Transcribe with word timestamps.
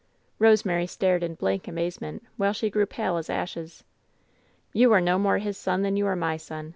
Rosemary 0.39 0.87
stared 0.87 1.21
in 1.21 1.35
blank 1.35 1.67
amazement, 1.67 2.23
while 2.35 2.53
she 2.53 2.71
grew 2.71 2.87
pale 2.87 3.17
as 3.17 3.29
ashes. 3.29 3.83
"You 4.73 4.91
are 4.93 4.99
no 4.99 5.19
more 5.19 5.37
his 5.37 5.59
son 5.59 5.83
than 5.83 5.95
you 5.95 6.07
are 6.07 6.15
my 6.15 6.37
son 6.37 6.69